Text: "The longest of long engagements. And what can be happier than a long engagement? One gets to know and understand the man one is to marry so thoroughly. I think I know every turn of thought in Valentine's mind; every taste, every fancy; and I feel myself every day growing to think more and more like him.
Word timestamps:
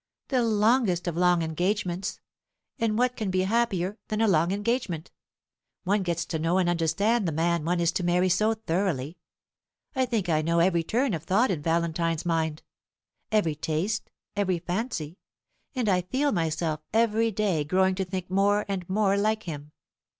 "The 0.29 0.41
longest 0.41 1.07
of 1.07 1.15
long 1.15 1.43
engagements. 1.43 2.21
And 2.79 2.97
what 2.97 3.15
can 3.15 3.29
be 3.29 3.41
happier 3.41 3.99
than 4.07 4.19
a 4.19 4.27
long 4.27 4.51
engagement? 4.51 5.11
One 5.83 6.01
gets 6.01 6.25
to 6.25 6.39
know 6.39 6.57
and 6.57 6.67
understand 6.67 7.27
the 7.27 7.31
man 7.31 7.63
one 7.65 7.79
is 7.79 7.91
to 7.91 8.03
marry 8.03 8.27
so 8.27 8.55
thoroughly. 8.55 9.19
I 9.95 10.07
think 10.07 10.27
I 10.27 10.41
know 10.41 10.57
every 10.57 10.81
turn 10.81 11.13
of 11.13 11.21
thought 11.25 11.51
in 11.51 11.61
Valentine's 11.61 12.25
mind; 12.25 12.63
every 13.31 13.53
taste, 13.53 14.09
every 14.35 14.57
fancy; 14.57 15.19
and 15.75 15.87
I 15.87 16.01
feel 16.01 16.31
myself 16.31 16.79
every 16.91 17.29
day 17.29 17.63
growing 17.63 17.93
to 17.93 18.03
think 18.03 18.27
more 18.27 18.65
and 18.67 18.89
more 18.89 19.15
like 19.17 19.43
him. 19.43 19.71